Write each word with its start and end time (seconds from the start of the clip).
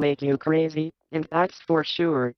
Make 0.00 0.22
you 0.22 0.38
crazy, 0.38 0.92
and 1.12 1.28
that's 1.30 1.60
for 1.60 1.84
sure. 1.84 2.34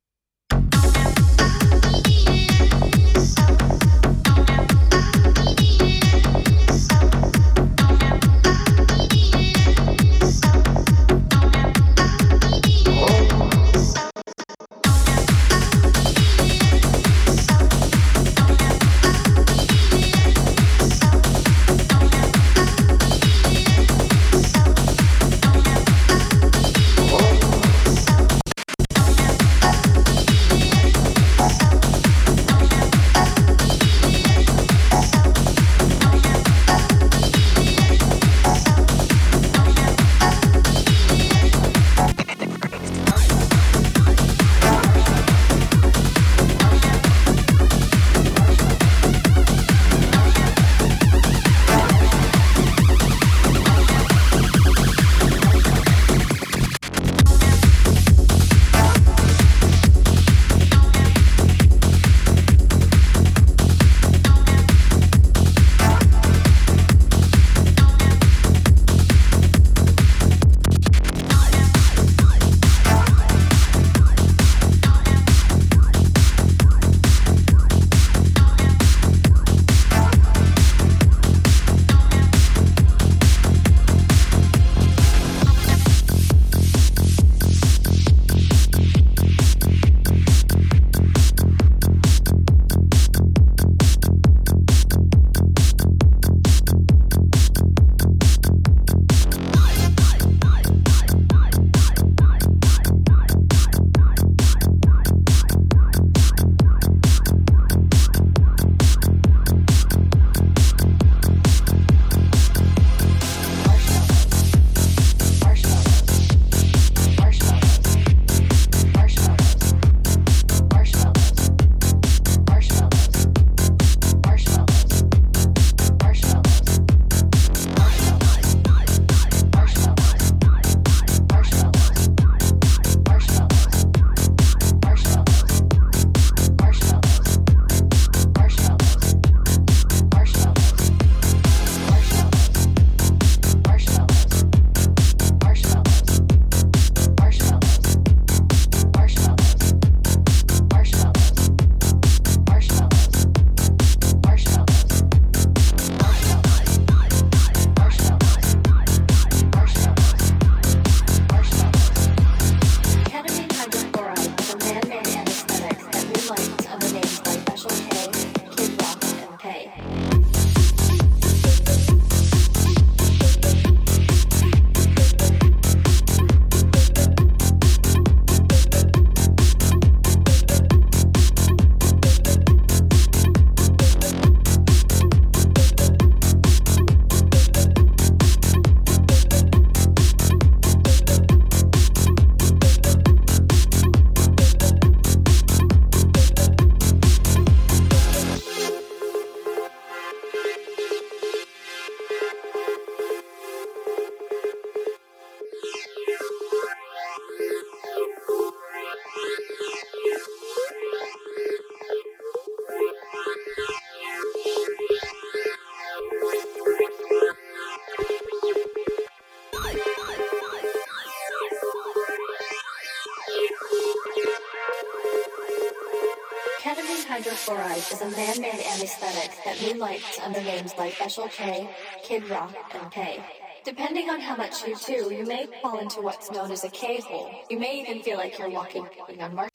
A 228.02 228.10
man-made 228.10 228.60
anesthetic 228.74 229.30
that 229.44 229.62
moonlights 229.62 230.18
under 230.18 230.40
names 230.40 230.74
like 230.76 230.92
Special 230.94 231.28
K, 231.28 231.70
Kid 232.02 232.28
Rock, 232.28 232.52
and 232.74 232.90
K. 232.90 233.22
Depending 233.64 234.10
on 234.10 234.20
how 234.20 234.34
much 234.34 234.66
you 234.66 234.74
chew, 234.74 235.14
you 235.14 235.24
may 235.24 235.46
fall 235.62 235.78
into 235.78 236.00
what's 236.00 236.28
known 236.32 236.50
as 236.50 236.64
a 236.64 236.68
K-hole. 236.68 237.30
You 237.48 237.60
may 237.60 237.80
even 237.80 238.02
feel 238.02 238.16
like 238.16 238.36
you're 238.40 238.50
walking 238.50 238.88
on 239.20 239.34
marshmallows. 239.36 239.50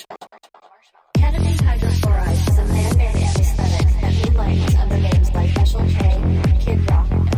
Ketamine 1.17 1.57
hydrochloride 1.57 2.49
is 2.49 2.57
a 2.57 2.65
man-made 2.65 3.15
anesthetic 3.15 4.01
that 4.01 4.13
moonlights 4.25 4.75
under 4.75 4.97
names 4.97 5.33
like 5.33 5.49
Special 5.49 5.85
K, 5.89 6.57
Kid 6.61 6.89
Rock, 6.89 7.36